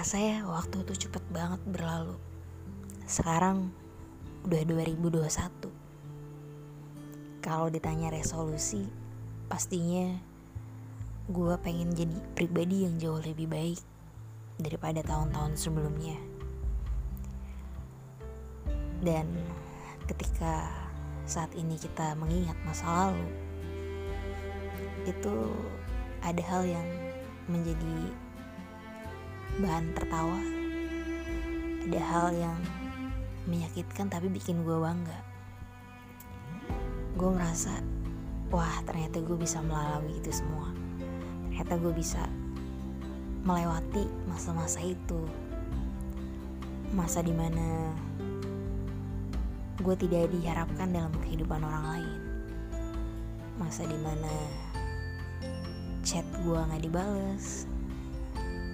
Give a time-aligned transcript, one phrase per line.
[0.00, 2.16] kerasa ya waktu itu cepet banget berlalu.
[3.04, 3.68] Sekarang
[4.48, 5.28] udah 2021.
[7.44, 8.88] Kalau ditanya resolusi,
[9.52, 10.16] pastinya
[11.28, 13.76] gue pengen jadi pribadi yang jauh lebih baik
[14.56, 16.16] daripada tahun-tahun sebelumnya.
[19.04, 19.28] Dan
[20.08, 20.64] ketika
[21.28, 23.28] saat ini kita mengingat masa lalu,
[25.04, 25.36] itu
[26.24, 26.88] ada hal yang
[27.52, 28.29] menjadi
[29.58, 30.38] bahan tertawa.
[31.90, 32.58] Ada hal yang
[33.50, 35.18] menyakitkan tapi bikin gue bangga.
[37.18, 37.82] Gue merasa
[38.54, 40.70] wah ternyata gue bisa melalui itu semua.
[41.50, 42.22] Ternyata gue bisa
[43.42, 45.26] melewati masa-masa itu.
[46.94, 47.90] Masa di mana
[49.80, 52.20] gue tidak diharapkan dalam kehidupan orang lain.
[53.58, 54.30] Masa di mana
[56.06, 57.69] chat gue nggak dibales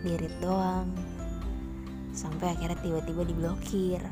[0.05, 0.91] dirit doang.
[2.17, 4.03] Sampai akhirnya tiba-tiba diblokir.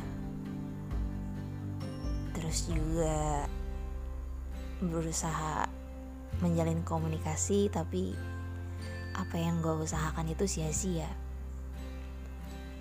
[2.36, 3.48] Terus juga
[4.84, 5.66] berusaha
[6.42, 8.12] menjalin komunikasi tapi
[9.14, 11.08] apa yang gue usahakan itu sia-sia.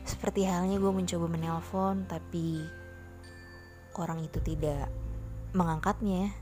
[0.03, 2.59] Seperti halnya gue mencoba menelpon tapi
[3.95, 4.89] orang itu tidak
[5.53, 6.33] mengangkatnya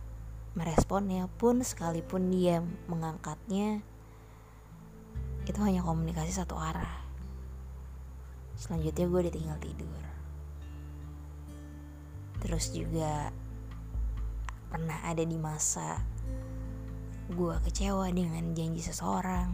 [0.56, 3.84] meresponnya pun sekalipun dia mengangkatnya
[5.46, 7.02] itu hanya komunikasi satu arah.
[8.54, 10.02] Selanjutnya gue udah tinggal tidur.
[12.42, 13.34] Terus juga
[14.70, 16.02] pernah ada di masa
[17.32, 19.50] gue kecewa dengan janji seseorang.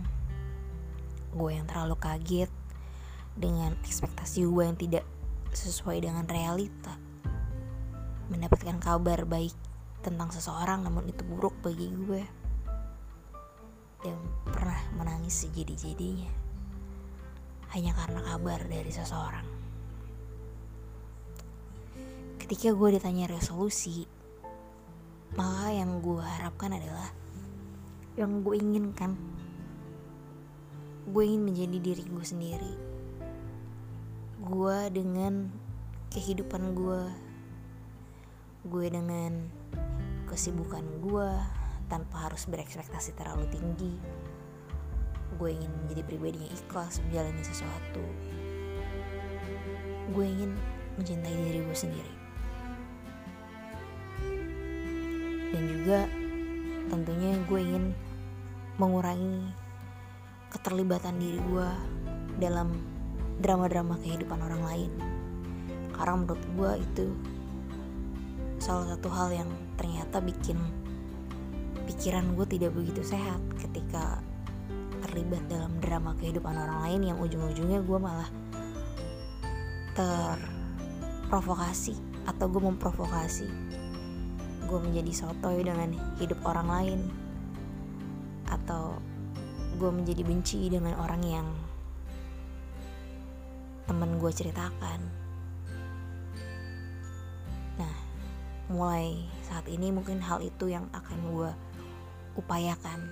[1.31, 2.51] Gue yang terlalu kaget
[3.37, 5.05] dengan ekspektasi gue yang tidak
[5.55, 6.99] sesuai dengan realita.
[8.27, 9.55] Mendapatkan kabar baik
[10.03, 12.46] tentang seseorang namun itu buruk bagi gue
[14.05, 16.47] dan pernah menangis sejadi-jadinya
[17.75, 19.47] hanya karena kabar dari seseorang.
[22.39, 24.07] Ketika gue ditanya resolusi,
[25.35, 27.11] maka yang gue harapkan adalah
[28.15, 29.19] yang gue inginkan.
[31.11, 32.73] Gue ingin menjadi diri gue sendiri.
[34.47, 35.51] Gue dengan
[36.15, 37.03] kehidupan gue,
[38.63, 39.51] gue dengan
[40.31, 41.31] kesibukan gue,
[41.87, 43.95] tanpa harus berekspektasi terlalu tinggi.
[45.35, 48.03] Gue ingin menjadi pribadi yang ikhlas menjalani sesuatu.
[50.11, 50.55] Gue ingin
[50.99, 52.13] mencintai diri gue sendiri.
[55.51, 55.99] Dan juga
[56.91, 57.85] tentunya gue ingin
[58.79, 59.51] mengurangi
[60.51, 61.69] keterlibatan diri gue
[62.39, 62.77] dalam
[63.39, 64.91] drama-drama kehidupan orang lain.
[65.95, 67.07] Karena menurut gue itu
[68.57, 70.57] salah satu hal yang ternyata bikin
[71.87, 74.19] pikiran gue tidak begitu sehat ketika
[75.07, 78.27] terlibat dalam drama kehidupan orang lain yang ujung-ujungnya gue malah
[79.95, 81.95] terprovokasi
[82.27, 83.47] atau gue memprovokasi.
[84.67, 86.99] Gue menjadi sotoy dengan hidup orang lain
[88.51, 88.99] atau
[89.79, 91.47] gue menjadi benci dengan orang yang
[93.87, 94.99] temen gue ceritakan.
[97.79, 97.95] Nah
[98.67, 101.51] mulai saat ini mungkin hal itu yang akan gue
[102.37, 103.09] upayakan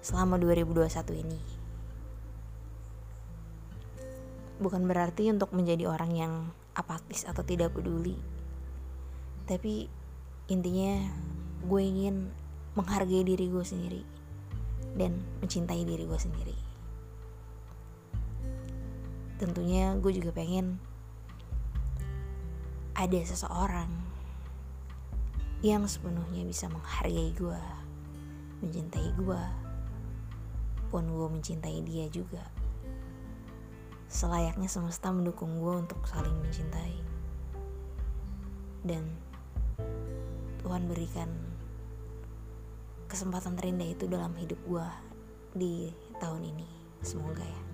[0.00, 1.40] selama 2021 ini.
[4.56, 6.32] Bukan berarti untuk menjadi orang yang
[6.72, 8.16] apatis atau tidak peduli.
[9.44, 9.86] Tapi
[10.48, 11.12] intinya
[11.68, 12.32] gue ingin
[12.72, 14.02] menghargai diri gue sendiri
[14.96, 16.56] dan mencintai diri gue sendiri.
[19.36, 20.80] Tentunya gue juga pengen
[22.96, 24.15] ada seseorang
[25.64, 27.62] yang sepenuhnya bisa menghargai gue,
[28.60, 29.42] mencintai gue,
[30.92, 32.44] pun gue mencintai dia juga.
[34.06, 36.96] Selayaknya semesta mendukung gue untuk saling mencintai.
[38.86, 39.02] Dan
[40.62, 41.30] Tuhan berikan
[43.10, 44.86] kesempatan terindah itu dalam hidup gue
[45.56, 45.74] di
[46.22, 46.68] tahun ini.
[47.02, 47.65] Semoga ya.